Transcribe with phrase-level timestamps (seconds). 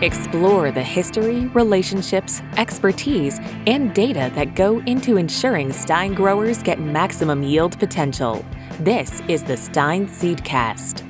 [0.00, 7.42] Explore the history, relationships, expertise, and data that go into ensuring Stine growers get maximum
[7.42, 8.46] yield potential.
[8.78, 11.00] This is the Stine Seedcast.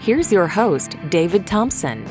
[0.00, 2.06] Here's your host, David Thompson.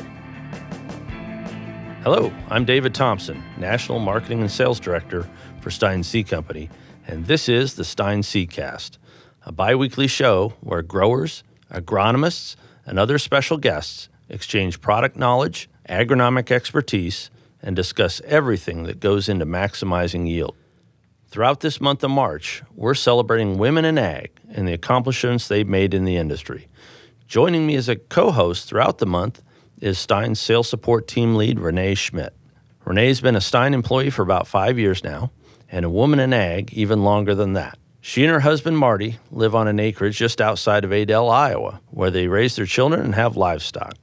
[2.04, 5.28] Hello, I'm David Thompson, National Marketing and Sales Director
[5.60, 6.70] for Stine Seed Company,
[7.08, 8.98] and this is the Stine Seedcast,
[9.44, 11.42] a bi weekly show where growers,
[11.72, 12.54] agronomists,
[12.86, 17.30] and other special guests exchange product knowledge, agronomic expertise,
[17.62, 20.54] and discuss everything that goes into maximizing yield.
[21.28, 25.92] Throughout this month of March, we're celebrating women in ag and the accomplishments they've made
[25.92, 26.68] in the industry.
[27.26, 29.42] Joining me as a co host throughout the month
[29.80, 32.34] is Stine's sales support team lead, Renee Schmidt.
[32.84, 35.30] Renee's been a Stine employee for about five years now,
[35.70, 37.78] and a woman in ag even longer than that.
[38.00, 42.10] She and her husband Marty live on an acreage just outside of Adel, Iowa, where
[42.10, 43.94] they raise their children and have livestock.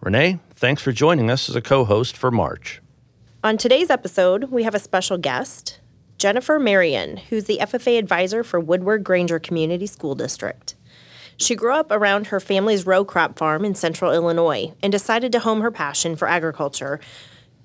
[0.00, 2.80] Renee, thanks for joining us as a co host for March.
[3.44, 5.78] On today's episode, we have a special guest,
[6.18, 10.74] Jennifer Marion, who's the FFA advisor for Woodward Granger Community School District.
[11.36, 15.40] She grew up around her family's row crop farm in central Illinois and decided to
[15.40, 16.98] home her passion for agriculture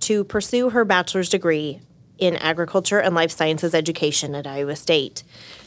[0.01, 1.79] to pursue her bachelor's degree
[2.17, 5.23] in agriculture and life sciences education at Iowa State.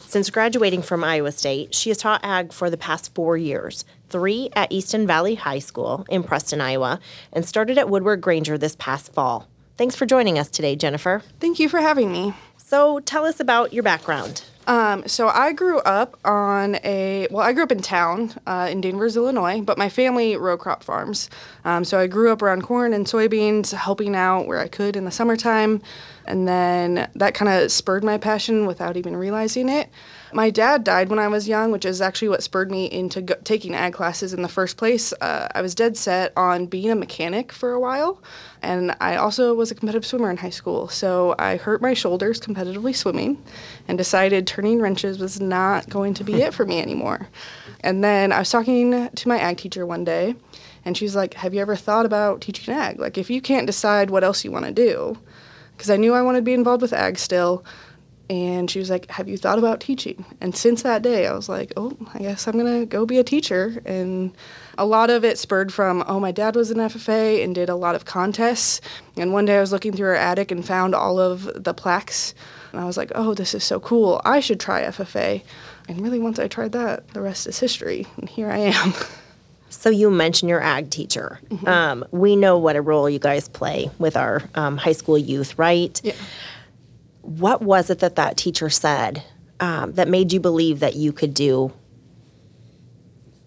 [0.07, 4.49] Since graduating from Iowa State, she has taught ag for the past four years three
[4.55, 7.01] at Easton Valley High School in Preston, Iowa,
[7.33, 9.49] and started at Woodward Granger this past fall.
[9.77, 11.23] Thanks for joining us today, Jennifer.
[11.41, 12.33] Thank you for having me.
[12.57, 14.45] So, tell us about your background.
[14.67, 18.81] Um, so I grew up on a well, I grew up in town uh, in
[18.81, 21.29] Danvers, Illinois, but my family row crop farms.
[21.65, 25.05] Um, so I grew up around corn and soybeans, helping out where I could in
[25.05, 25.83] the summertime,
[26.27, 29.91] and then that kind of spurred my passion without even realizing it.
[30.35, 33.37] My dad died when I was young, which is actually what spurred me into go-
[33.45, 35.13] taking ag classes in the first place.
[35.21, 38.21] Uh, I was dead set on being a mechanic for a while,
[38.61, 40.89] and I also was a competitive swimmer in high school.
[40.89, 43.41] So I hurt my shoulders competitively swimming
[43.87, 47.29] and decided turning wrenches was not going to be it for me anymore.
[47.83, 50.35] And then I was talking to my ag teacher one day,
[50.85, 52.99] and she's like, Have you ever thought about teaching ag?
[52.99, 55.17] Like, if you can't decide what else you want to do,
[55.77, 57.65] because I knew I wanted to be involved with ag still
[58.31, 60.25] and she was like, Have you thought about teaching?
[60.41, 63.19] And since that day, I was like, Oh, I guess I'm going to go be
[63.19, 63.83] a teacher.
[63.85, 64.35] And
[64.79, 67.75] a lot of it spurred from, Oh, my dad was an FFA and did a
[67.75, 68.81] lot of contests.
[69.17, 72.35] And one day I was looking through our attic and found all of the plaques.
[72.73, 74.23] And I was like, Oh, this is so cool.
[74.25, 75.43] I should try FFA.
[75.87, 78.07] And really, once I tried that, the rest is history.
[78.17, 78.95] And here I am.
[79.71, 81.41] So you mentioned your ag teacher.
[81.51, 81.67] Mm-hmm.
[81.67, 85.59] Um, we know what a role you guys play with our um, high school youth,
[85.59, 86.01] right?
[86.05, 86.15] Yeah
[87.25, 89.23] what was it that that teacher said
[89.61, 91.73] um, that made you believe that you could do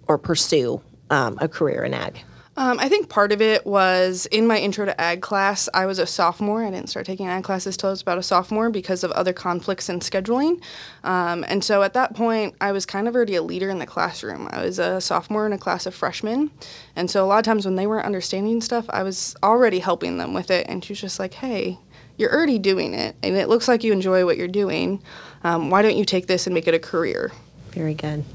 [0.08, 2.22] or pursue um, a career in ag?
[2.58, 5.70] Um, I think part of it was in my intro to ag class.
[5.76, 6.64] I was a sophomore.
[6.64, 9.32] I didn't start taking ag classes till I was about a sophomore because of other
[9.32, 10.60] conflicts in scheduling.
[11.04, 13.86] Um, and so at that point, I was kind of already a leader in the
[13.86, 14.50] classroom.
[14.52, 16.50] I was a sophomore in a class of freshmen.
[16.96, 20.18] And so a lot of times when they weren't understanding stuff, I was already helping
[20.18, 20.66] them with it.
[20.68, 21.78] And she was just like, hey,
[22.18, 25.02] you're already doing it and it looks like you enjoy what you're doing.
[25.44, 27.32] Um, why don't you take this and make it a career?
[27.72, 28.26] Very good.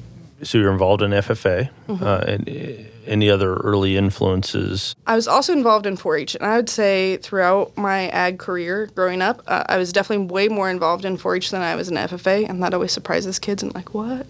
[0.43, 1.71] So you're involved in FFA.
[1.89, 2.05] Mm-hmm.
[2.05, 4.95] Uh, and uh, any other early influences?
[5.07, 9.23] I was also involved in 4-H, and I would say throughout my ag career growing
[9.23, 12.49] up, uh, I was definitely way more involved in 4-H than I was in FFA,
[12.49, 13.63] and that always surprises kids.
[13.63, 14.27] And like, what?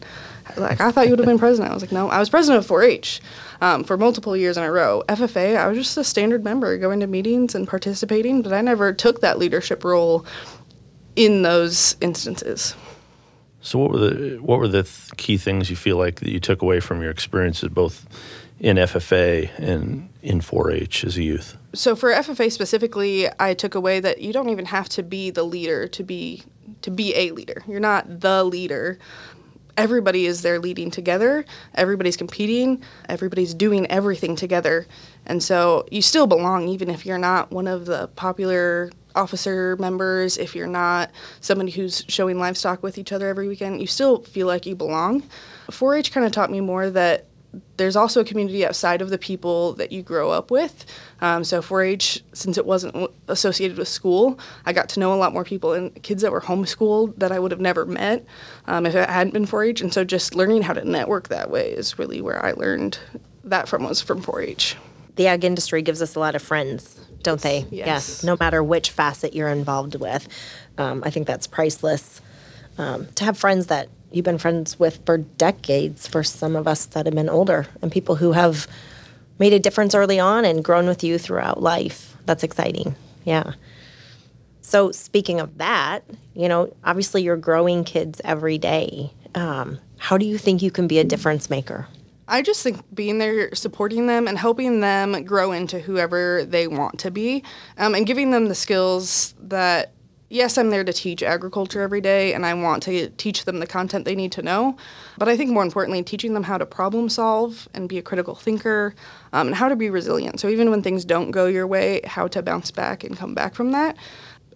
[0.56, 1.70] Like, I thought you would have been president.
[1.70, 3.20] I was like, no, I was president of 4-H
[3.60, 5.02] um, for multiple years in a row.
[5.08, 8.92] FFA, I was just a standard member, going to meetings and participating, but I never
[8.92, 10.26] took that leadership role
[11.16, 12.74] in those instances.
[13.60, 16.40] So, what were the what were the th- key things you feel like that you
[16.40, 18.06] took away from your experiences, both
[18.58, 21.56] in FFA and in 4-H as a youth?
[21.72, 25.44] So, for FFA specifically, I took away that you don't even have to be the
[25.44, 26.42] leader to be
[26.82, 27.62] to be a leader.
[27.68, 28.98] You're not the leader
[29.76, 31.44] everybody is there leading together,
[31.74, 34.86] everybody's competing, everybody's doing everything together.
[35.26, 40.38] And so you still belong, even if you're not one of the popular officer members,
[40.38, 41.10] if you're not
[41.40, 45.22] somebody who's showing livestock with each other every weekend, you still feel like you belong.
[45.70, 47.26] 4 H kind of taught me more that
[47.76, 50.86] there's also a community outside of the people that you grow up with.
[51.20, 55.32] Um, so 4-H, since it wasn't associated with school, I got to know a lot
[55.32, 58.24] more people and kids that were homeschooled that I would have never met
[58.66, 59.80] um, if it hadn't been 4-H.
[59.80, 62.98] And so just learning how to network that way is really where I learned
[63.44, 64.76] that from was from 4-H.
[65.16, 67.66] The ag industry gives us a lot of friends, don't they?
[67.70, 67.86] Yes.
[67.86, 70.26] yes no matter which facet you're involved with,
[70.78, 72.22] um, I think that's priceless.
[72.78, 76.86] Um, to have friends that you've been friends with for decades for some of us
[76.86, 78.66] that have been older and people who have
[79.38, 82.16] made a difference early on and grown with you throughout life.
[82.26, 82.94] That's exciting.
[83.24, 83.54] Yeah.
[84.60, 86.04] So, speaking of that,
[86.34, 89.12] you know, obviously you're growing kids every day.
[89.34, 91.88] Um, how do you think you can be a difference maker?
[92.28, 97.00] I just think being there, supporting them, and helping them grow into whoever they want
[97.00, 97.42] to be,
[97.76, 99.92] um, and giving them the skills that
[100.32, 103.66] yes, I'm there to teach agriculture every day and I want to teach them the
[103.66, 104.76] content they need to know.
[105.18, 108.34] But I think more importantly, teaching them how to problem solve and be a critical
[108.34, 108.94] thinker
[109.32, 110.40] um, and how to be resilient.
[110.40, 113.54] So even when things don't go your way, how to bounce back and come back
[113.54, 113.96] from that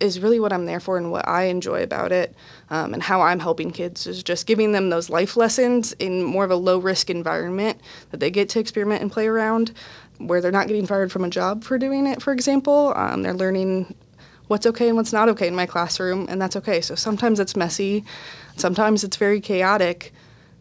[0.00, 2.34] is really what I'm there for and what I enjoy about it.
[2.70, 6.44] Um, and how I'm helping kids is just giving them those life lessons in more
[6.44, 7.81] of a low risk environment
[8.11, 9.72] that they get to experiment and play around
[10.19, 12.93] where they're not getting fired from a job for doing it, for example.
[12.96, 13.94] Um, they're learning
[14.48, 16.81] what's okay and what's not okay in my classroom, and that's okay.
[16.81, 18.04] So sometimes it's messy,
[18.56, 20.12] sometimes it's very chaotic,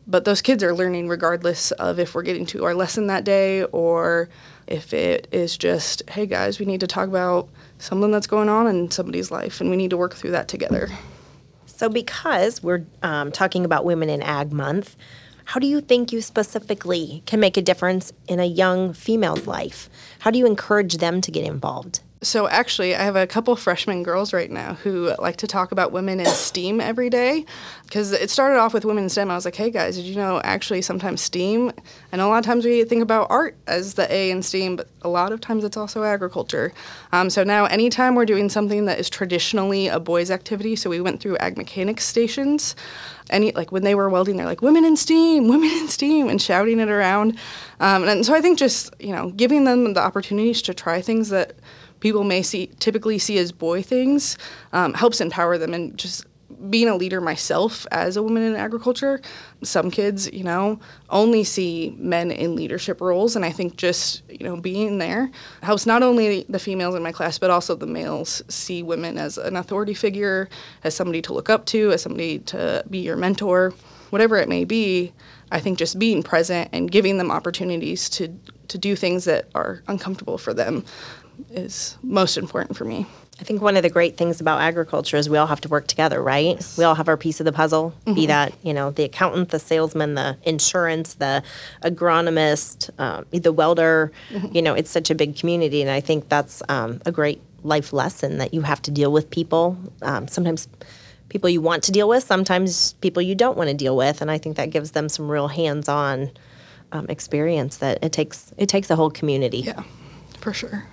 [0.07, 3.63] but those kids are learning regardless of if we're getting to our lesson that day
[3.65, 4.29] or
[4.67, 7.49] if it is just, hey guys, we need to talk about
[7.79, 10.89] something that's going on in somebody's life and we need to work through that together.
[11.65, 14.95] So, because we're um, talking about Women in Ag Month,
[15.43, 19.89] how do you think you specifically can make a difference in a young female's life?
[20.19, 22.01] How do you encourage them to get involved?
[22.25, 25.91] So actually, I have a couple freshman girls right now who like to talk about
[25.91, 27.45] women in STEAM every day.
[27.83, 29.29] Because it started off with women in STEM.
[29.29, 31.71] I was like, hey guys, did you know actually sometimes STEAM?
[32.11, 34.75] I know a lot of times we think about art as the A in STEAM,
[34.75, 36.73] but a lot of times it's also agriculture.
[37.11, 40.99] Um, so now, anytime we're doing something that is traditionally a boys' activity, so we
[40.99, 42.75] went through ag mechanics stations.
[43.29, 46.41] Any like when they were welding, they're like women in STEAM, women in STEAM, and
[46.41, 47.37] shouting it around.
[47.79, 51.29] Um, and so I think just you know giving them the opportunities to try things
[51.29, 51.55] that
[51.99, 54.37] people may see typically see as boy things
[54.73, 56.25] um, helps empower them and just
[56.69, 59.21] being a leader myself as a woman in agriculture.
[59.63, 64.43] Some kids you know only see men in leadership roles and i think just you
[64.43, 65.29] know being there
[65.61, 69.37] helps not only the females in my class but also the males see women as
[69.37, 70.49] an authority figure
[70.83, 73.73] as somebody to look up to as somebody to be your mentor.
[74.11, 75.13] Whatever it may be
[75.51, 78.27] i think just being present and giving them opportunities to
[78.67, 80.85] to do things that are uncomfortable for them
[81.51, 83.05] is most important for me.
[83.39, 85.87] I think one of the great things about agriculture is we all have to work
[85.87, 86.55] together, right?
[86.55, 86.77] Yes.
[86.77, 87.93] We all have our piece of the puzzle.
[88.05, 88.13] Mm-hmm.
[88.13, 91.43] Be that you know the accountant, the salesman, the insurance, the
[91.81, 94.11] agronomist, um, the welder.
[94.29, 94.55] Mm-hmm.
[94.55, 97.91] You know, it's such a big community, and I think that's um, a great life
[97.91, 99.77] lesson that you have to deal with people.
[100.01, 100.69] Um, sometimes
[101.27, 104.31] people you want to deal with, sometimes people you don't want to deal with, and
[104.31, 106.31] I think that gives them some real hands-on
[106.93, 108.53] um, experience that it takes.
[108.55, 109.59] It takes a whole community.
[109.59, 109.83] Yeah,
[110.39, 110.85] for sure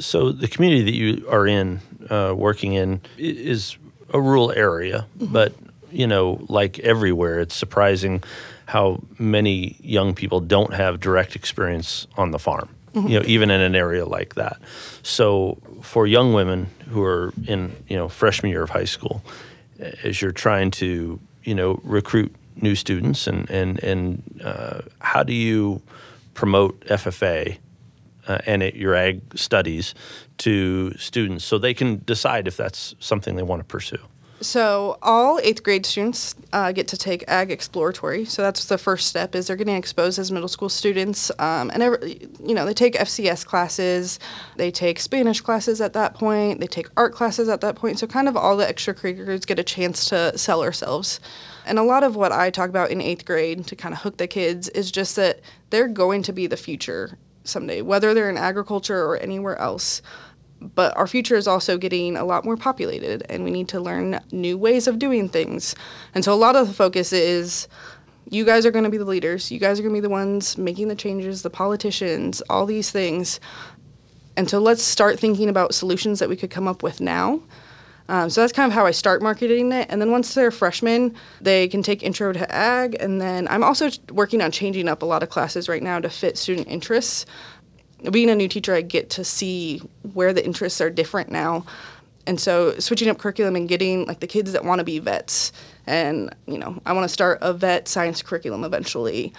[0.00, 3.76] so the community that you are in, uh, working in, is
[4.12, 5.32] a rural area, mm-hmm.
[5.32, 5.54] but
[5.90, 8.22] you know, like everywhere, it's surprising
[8.66, 12.68] how many young people don't have direct experience on the farm.
[12.94, 13.08] Mm-hmm.
[13.08, 14.58] You know, even in an area like that.
[15.02, 19.22] So for young women who are in you know freshman year of high school,
[19.78, 25.34] as you're trying to you know recruit new students and and and uh, how do
[25.34, 25.82] you
[26.34, 27.58] promote FFA
[28.26, 29.94] uh, and it, your ag studies
[30.38, 33.98] to students so they can decide if that's something they want to pursue?
[34.40, 38.26] So all eighth grade students uh, get to take ag exploratory.
[38.26, 41.82] So that's the first step is they're getting exposed as middle school students, um, and
[41.82, 44.18] every, you know they take FCS classes,
[44.56, 47.98] they take Spanish classes at that point, they take art classes at that point.
[47.98, 51.18] So kind of all the extracurriculars get a chance to sell ourselves.
[51.64, 54.18] And a lot of what I talk about in eighth grade to kind of hook
[54.18, 58.36] the kids is just that they're going to be the future someday, whether they're in
[58.36, 60.02] agriculture or anywhere else.
[60.60, 64.20] But our future is also getting a lot more populated, and we need to learn
[64.32, 65.74] new ways of doing things.
[66.14, 67.68] And so, a lot of the focus is
[68.30, 69.52] you guys are going to be the leaders.
[69.52, 72.90] You guys are going to be the ones making the changes, the politicians, all these
[72.90, 73.38] things.
[74.36, 77.42] And so, let's start thinking about solutions that we could come up with now
[78.08, 79.86] um, so that's kind of how I start marketing it.
[79.90, 82.96] And then once they're freshmen, they can take Intro to Ag.
[83.00, 86.08] And then I'm also working on changing up a lot of classes right now to
[86.08, 87.26] fit student interests.
[88.10, 89.78] Being a new teacher, I get to see
[90.12, 91.64] where the interests are different now.
[92.26, 95.52] And so switching up curriculum and getting like the kids that want to be vets.
[95.86, 99.32] And, you know, I want to start a vet science curriculum eventually.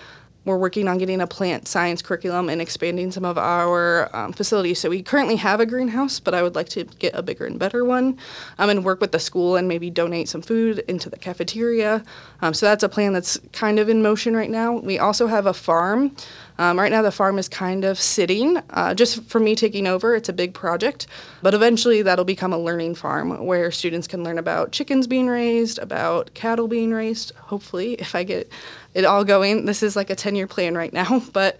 [0.48, 4.80] We're working on getting a plant science curriculum and expanding some of our um, facilities.
[4.80, 7.60] So we currently have a greenhouse, but I would like to get a bigger and
[7.60, 8.18] better one
[8.58, 12.04] um, and work with the school and maybe donate some food into the cafeteria.
[12.42, 14.78] Um, so that's a plan that's kind of in motion right now.
[14.78, 16.16] We also have a farm.
[16.58, 20.16] Um, right now, the farm is kind of sitting uh, just for me taking over.
[20.16, 21.08] It's a big project,
[21.42, 25.80] but eventually that'll become a learning farm where students can learn about chickens being raised,
[25.80, 27.32] about cattle being raised.
[27.36, 28.52] Hopefully, if I get
[28.98, 29.66] it all going.
[29.66, 31.60] This is like a 10 year plan right now, but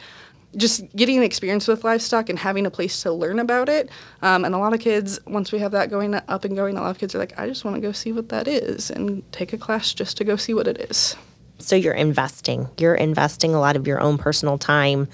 [0.56, 3.90] just getting experience with livestock and having a place to learn about it.
[4.24, 6.82] Um, and a lot of kids, once we have that going up and going, a
[6.82, 9.30] lot of kids are like, I just want to go see what that is and
[9.32, 11.16] take a class just to go see what it is.
[11.60, 12.70] So you're investing.
[12.78, 15.08] You're investing a lot of your own personal time,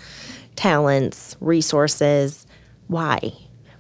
[0.56, 2.46] talents, resources.
[2.88, 3.34] Why?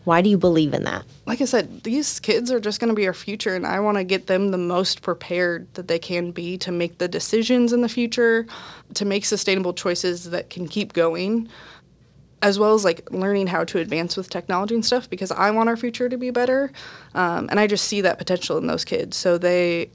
[0.05, 1.05] Why do you believe in that?
[1.25, 3.97] Like I said, these kids are just going to be our future, and I want
[3.97, 7.81] to get them the most prepared that they can be to make the decisions in
[7.81, 8.45] the future,
[8.95, 11.47] to make sustainable choices that can keep going,
[12.41, 15.69] as well as like learning how to advance with technology and stuff because I want
[15.69, 16.73] our future to be better.
[17.15, 19.15] Um, and I just see that potential in those kids.
[19.15, 19.89] So they,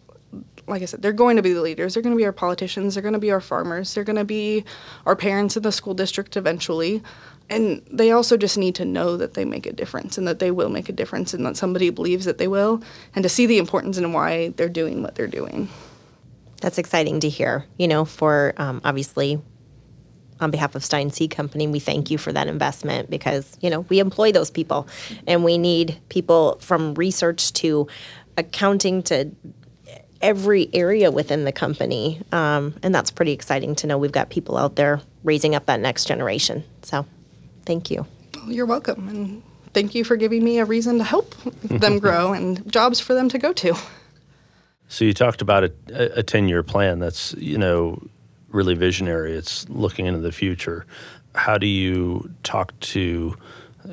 [0.68, 1.94] like I said, they're going to be the leaders.
[1.94, 2.94] They're going to be our politicians.
[2.94, 3.94] They're going to be our farmers.
[3.94, 4.64] They're going to be
[5.06, 7.02] our parents in the school district eventually
[7.50, 10.50] and they also just need to know that they make a difference and that they
[10.50, 12.82] will make a difference and that somebody believes that they will
[13.14, 15.68] and to see the importance and why they're doing what they're doing
[16.60, 19.40] that's exciting to hear you know for um, obviously
[20.40, 23.80] on behalf of stine seed company we thank you for that investment because you know
[23.82, 24.86] we employ those people
[25.26, 27.86] and we need people from research to
[28.36, 29.30] accounting to
[30.20, 34.56] every area within the company um, and that's pretty exciting to know we've got people
[34.56, 37.06] out there raising up that next generation so
[37.68, 38.06] Thank you.
[38.46, 39.08] You're welcome.
[39.10, 39.42] And
[39.74, 41.34] thank you for giving me a reason to help
[41.64, 43.74] them grow and jobs for them to go to.
[44.88, 48.02] So you talked about a, a 10 year plan that's, you know,
[48.48, 49.34] really visionary.
[49.34, 50.86] It's looking into the future.
[51.34, 53.36] How do you talk to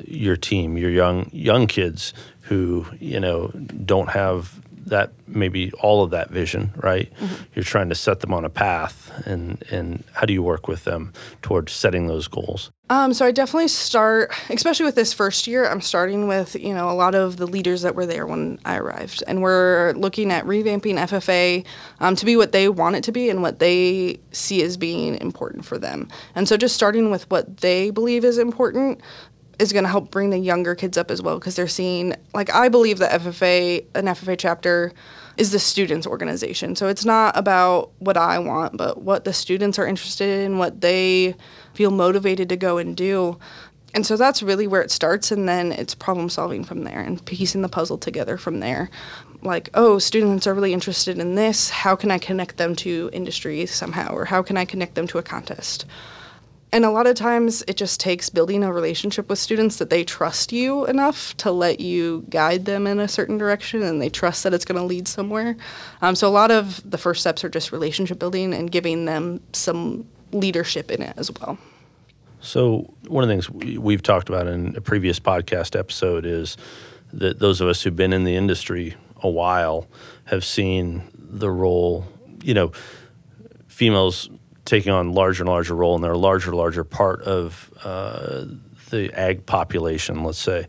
[0.06, 3.48] your team, your young young kids who, you know,
[3.84, 7.12] don't have that maybe all of that vision, right?
[7.14, 7.42] Mm-hmm.
[7.54, 10.84] You're trying to set them on a path, and and how do you work with
[10.84, 11.12] them
[11.42, 12.70] towards setting those goals?
[12.88, 15.68] Um, so I definitely start, especially with this first year.
[15.68, 18.78] I'm starting with you know a lot of the leaders that were there when I
[18.78, 21.66] arrived, and we're looking at revamping FFA
[22.00, 25.16] um, to be what they want it to be and what they see as being
[25.20, 26.08] important for them.
[26.34, 29.00] And so just starting with what they believe is important
[29.58, 32.52] is going to help bring the younger kids up as well because they're seeing like
[32.54, 34.92] I believe that FFA an FFA chapter
[35.36, 36.76] is the students organization.
[36.76, 40.80] So it's not about what I want, but what the students are interested in, what
[40.80, 41.34] they
[41.74, 43.38] feel motivated to go and do.
[43.94, 47.24] And so that's really where it starts and then it's problem solving from there and
[47.24, 48.90] piecing the puzzle together from there.
[49.42, 51.70] Like, oh, students are really interested in this.
[51.70, 55.18] How can I connect them to industry somehow or how can I connect them to
[55.18, 55.86] a contest?
[56.72, 60.04] And a lot of times it just takes building a relationship with students that they
[60.04, 64.42] trust you enough to let you guide them in a certain direction and they trust
[64.42, 65.56] that it's going to lead somewhere.
[66.02, 69.40] Um, so a lot of the first steps are just relationship building and giving them
[69.52, 71.56] some leadership in it as well.
[72.40, 76.56] So, one of the things we've talked about in a previous podcast episode is
[77.12, 79.88] that those of us who've been in the industry a while
[80.26, 82.06] have seen the role,
[82.42, 82.72] you know,
[83.66, 84.28] females
[84.66, 88.44] taking on larger and larger role, and they're a larger and larger part of uh,
[88.90, 90.22] the ag population.
[90.22, 90.66] Let's say.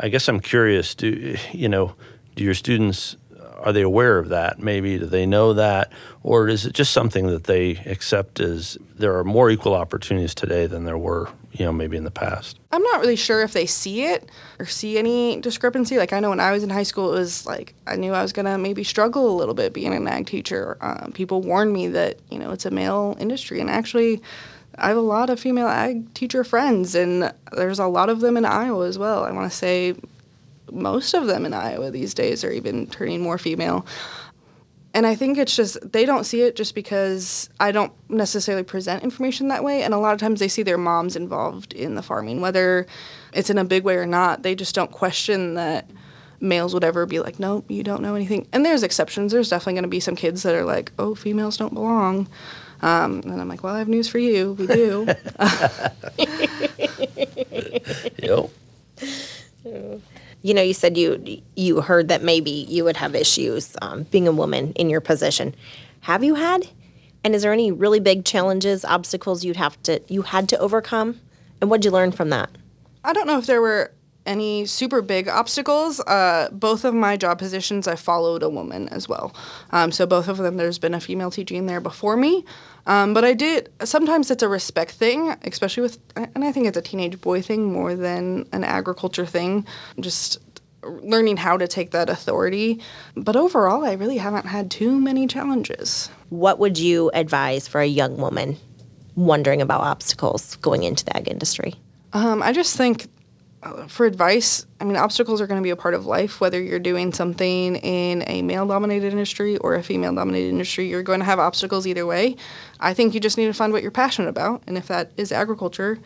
[0.00, 0.96] I guess I'm curious.
[0.96, 1.94] Do you know?
[2.34, 3.16] Do your students
[3.58, 4.58] are they aware of that?
[4.58, 5.92] Maybe do they know that,
[6.22, 10.66] or is it just something that they accept as there are more equal opportunities today
[10.66, 12.58] than there were, you know, maybe in the past?
[12.72, 15.98] I'm not really sure if they see it or see any discrepancy.
[15.98, 18.22] Like I know when I was in high school, it was like I knew I
[18.22, 20.76] was gonna maybe struggle a little bit being an ag teacher.
[20.80, 24.22] Um, people warned me that you know it's a male industry, and actually.
[24.80, 28.36] I have a lot of female ag teacher friends, and there's a lot of them
[28.36, 29.24] in Iowa as well.
[29.24, 29.96] I want to say
[30.70, 33.86] most of them in Iowa these days are even turning more female.
[34.94, 39.04] And I think it's just they don't see it just because I don't necessarily present
[39.04, 39.82] information that way.
[39.82, 42.86] And a lot of times they see their moms involved in the farming, whether
[43.32, 44.42] it's in a big way or not.
[44.42, 45.90] They just don't question that
[46.40, 48.46] males would ever be like, nope, you don't know anything.
[48.52, 49.32] And there's exceptions.
[49.32, 52.28] There's definitely going to be some kids that are like, oh, females don't belong.
[52.80, 54.52] Um, and I'm like, well, I have news for you.
[54.52, 55.08] We do.
[58.18, 58.50] yep
[60.42, 64.28] you know, you said you you heard that maybe you would have issues um, being
[64.28, 65.54] a woman in your position.
[66.00, 66.68] Have you had?
[67.24, 71.20] And is there any really big challenges, obstacles you'd have to you had to overcome?
[71.60, 72.50] And what'd you learn from that?
[73.02, 73.92] I don't know if there were
[74.28, 75.98] any super big obstacles.
[76.00, 79.34] Uh, both of my job positions, I followed a woman as well.
[79.70, 82.44] Um, so both of them, there's been a female teaching there before me.
[82.86, 86.76] Um, but I did, sometimes it's a respect thing, especially with, and I think it's
[86.76, 89.66] a teenage boy thing more than an agriculture thing.
[89.98, 90.38] Just
[90.82, 92.80] learning how to take that authority.
[93.16, 96.10] But overall, I really haven't had too many challenges.
[96.28, 98.56] What would you advise for a young woman
[99.16, 101.74] wondering about obstacles going into the ag industry?
[102.12, 103.08] Um, I just think
[103.88, 106.40] for advice, I mean, obstacles are going to be a part of life.
[106.40, 111.02] Whether you're doing something in a male dominated industry or a female dominated industry, you're
[111.02, 112.36] going to have obstacles either way.
[112.80, 114.62] I think you just need to find what you're passionate about.
[114.66, 115.98] And if that is agriculture,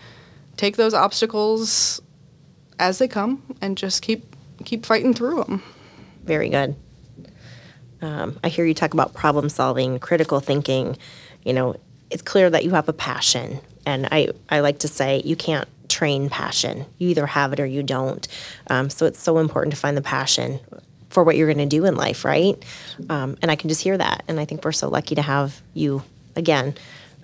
[0.56, 2.00] take those obstacles
[2.78, 4.24] as they come and just keep
[4.64, 5.62] keep fighting through them.
[6.24, 6.76] Very good.
[8.00, 10.96] Um, I hear you talk about problem solving, critical thinking.
[11.44, 11.76] You know,
[12.10, 15.68] it's clear that you have a passion, and I I like to say you can't
[16.02, 16.84] train passion.
[16.98, 18.26] You either have it or you don't.
[18.66, 20.58] Um, so it's so important to find the passion
[21.10, 22.60] for what you're going to do in life, right?
[23.08, 25.62] Um, and I can just hear that, and I think we're so lucky to have
[25.74, 26.02] you
[26.34, 26.74] again,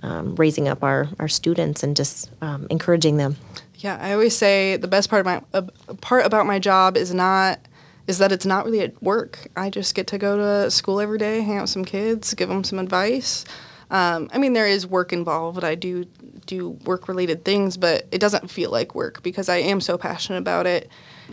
[0.04, 3.34] um, raising up our our students and just um, encouraging them.
[3.74, 5.62] Yeah, I always say the best part of my uh,
[6.00, 7.58] part about my job is not
[8.06, 9.48] is that it's not really at work.
[9.56, 12.48] I just get to go to school every day, hang out with some kids, give
[12.48, 13.44] them some advice.
[13.90, 15.64] Um, I mean, there is work involved.
[15.64, 16.04] I do
[16.46, 20.38] do work related things, but it doesn't feel like work because I am so passionate
[20.38, 20.90] about it,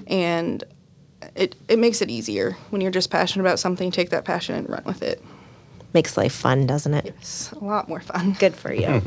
[0.07, 0.63] and
[1.35, 3.91] it it makes it easier when you're just passionate about something.
[3.91, 5.21] Take that passion and run with it.
[5.93, 7.07] Makes life fun, doesn't it?
[7.19, 8.33] It's a lot more fun.
[8.39, 9.01] Good for you.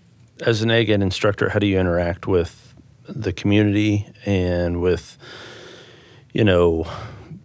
[0.40, 2.74] As an ag ed instructor, how do you interact with
[3.08, 5.16] the community and with,
[6.32, 6.86] you know,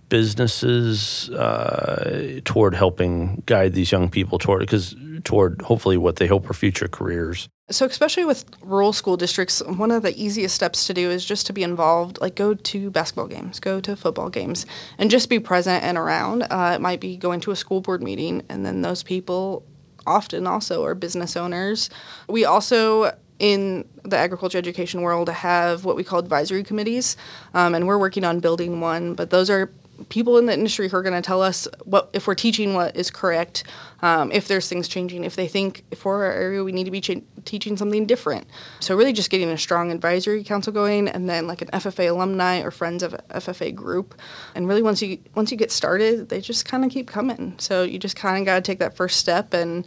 [0.09, 6.49] businesses uh, toward helping guide these young people toward because toward hopefully what they hope
[6.49, 7.49] are future careers.
[7.71, 11.45] So, especially with rural school districts, one of the easiest steps to do is just
[11.47, 12.19] to be involved.
[12.19, 14.65] Like, go to basketball games, go to football games,
[14.97, 16.43] and just be present and around.
[16.49, 19.63] Uh, it might be going to a school board meeting, and then those people
[20.07, 21.91] often also are business owners.
[22.27, 27.17] We also in the agriculture education world have what we call advisory committees,
[27.53, 29.13] um, and we're working on building one.
[29.13, 29.71] But those are
[30.09, 32.95] people in the industry who are going to tell us what if we're teaching what
[32.95, 33.63] is correct
[34.01, 37.01] um, if there's things changing, if they think for our area we need to be
[37.01, 38.47] ch- teaching something different.
[38.79, 42.61] So really just getting a strong advisory council going, and then like an FFA alumni
[42.61, 44.19] or friends of FFA group.
[44.55, 47.55] And really once you once you get started, they just kind of keep coming.
[47.57, 49.85] So you just kind of got to take that first step and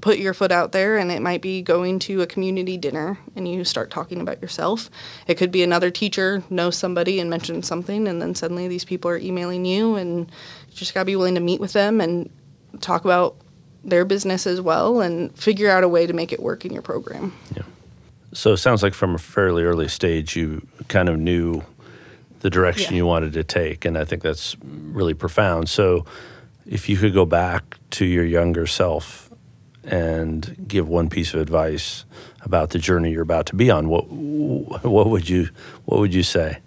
[0.00, 0.98] put your foot out there.
[0.98, 4.90] And it might be going to a community dinner and you start talking about yourself.
[5.26, 9.10] It could be another teacher knows somebody and mentions something, and then suddenly these people
[9.10, 10.30] are emailing you, and
[10.68, 12.30] you just got to be willing to meet with them and
[12.80, 13.36] talk about
[13.84, 16.82] their business as well and figure out a way to make it work in your
[16.82, 17.32] program.
[17.54, 17.62] Yeah.
[18.32, 21.62] So it sounds like from a fairly early stage, you kind of knew
[22.40, 22.98] the direction yeah.
[22.98, 23.84] you wanted to take.
[23.84, 25.68] And I think that's really profound.
[25.68, 26.04] So
[26.66, 29.30] if you could go back to your younger self
[29.84, 32.04] and give one piece of advice
[32.42, 35.50] about the journey you're about to be on, what, what would you,
[35.84, 36.58] what would you say?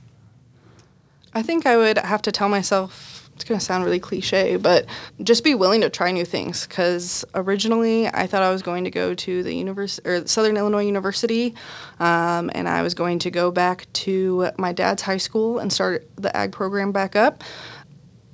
[1.34, 4.88] I think I would have to tell myself it's going to sound really cliche, but
[5.22, 6.66] just be willing to try new things.
[6.66, 10.86] Because originally, I thought I was going to go to the univers- or Southern Illinois
[10.86, 11.54] University,
[12.00, 16.10] um, and I was going to go back to my dad's high school and start
[16.16, 17.44] the ag program back up.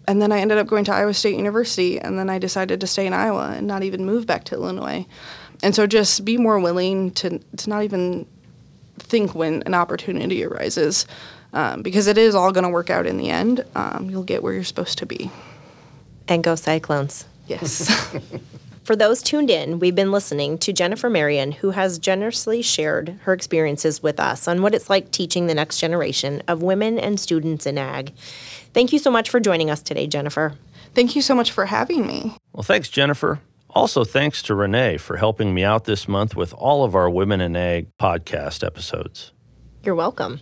[0.07, 2.87] And then I ended up going to Iowa State University, and then I decided to
[2.87, 5.05] stay in Iowa and not even move back to Illinois.
[5.61, 8.25] And so, just be more willing to to not even
[8.99, 11.05] think when an opportunity arises
[11.53, 13.63] um, because it is all going to work out in the end.
[13.75, 15.31] Um, you'll get where you're supposed to be.
[16.27, 17.25] And go Cyclones.
[17.47, 18.15] Yes.
[18.83, 23.31] For those tuned in, we've been listening to Jennifer Marion, who has generously shared her
[23.31, 27.65] experiences with us on what it's like teaching the next generation of women and students
[27.65, 28.13] in ag.
[28.73, 30.55] Thank you so much for joining us today, Jennifer.
[30.93, 32.35] Thank you so much for having me.
[32.51, 33.39] Well, thanks, Jennifer.
[33.69, 37.39] Also, thanks to Renee for helping me out this month with all of our Women
[37.39, 39.31] in Ag podcast episodes.
[39.83, 40.41] You're welcome.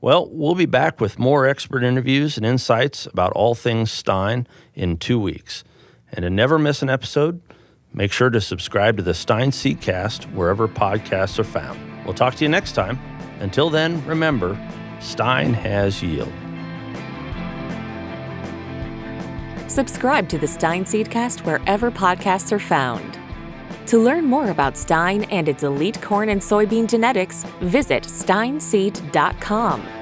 [0.00, 4.96] Well, we'll be back with more expert interviews and insights about all things Stine in
[4.96, 5.64] two weeks.
[6.12, 7.40] And to never miss an episode,
[7.92, 11.78] make sure to subscribe to the Stine Seedcast wherever podcasts are found.
[12.04, 12.98] We'll talk to you next time.
[13.40, 14.56] Until then, remember,
[15.00, 16.32] Stine has yield.
[19.68, 23.15] Subscribe to the Stine Seedcast wherever podcasts are found.
[23.86, 29.95] To learn more about Stine and its elite corn and soybean genetics, visit stineseed.com.